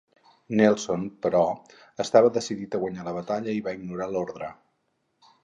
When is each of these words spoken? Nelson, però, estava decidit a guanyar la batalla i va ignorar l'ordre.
Nelson, 0.59 1.03
però, 1.25 1.41
estava 2.05 2.31
decidit 2.39 2.79
a 2.79 2.81
guanyar 2.85 3.07
la 3.09 3.15
batalla 3.19 3.55
i 3.59 3.63
va 3.69 3.77
ignorar 3.79 4.11
l'ordre. 4.17 4.51